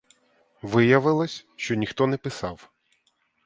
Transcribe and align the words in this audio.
Виявилось, 0.61 1.45
що 1.55 1.75
ніхто 1.75 2.07
не 2.07 2.17
писав. 2.17 2.69